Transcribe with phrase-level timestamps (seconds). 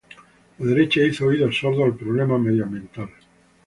[0.57, 3.07] La derecha hizo oídos sordos al problema medioambiental